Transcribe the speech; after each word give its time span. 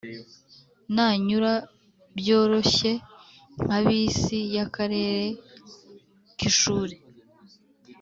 nanyura 0.95 1.51
byoroshye 2.17 2.91
nka 3.61 3.77
bisi 3.85 4.37
y'akarere 4.55 5.25
k'ishuri 6.37 6.95